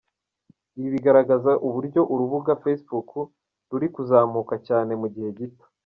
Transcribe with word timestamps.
Ibi 0.77 0.89
bigaragaza 0.95 1.51
uburyo 1.67 2.01
urubuga 2.13 2.51
Facebook 2.63 3.09
ruri 3.69 3.87
kuzamuka 3.95 4.55
cyane 4.67 4.91
mu 5.01 5.07
gihe 5.15 5.31
gito. 5.39 5.65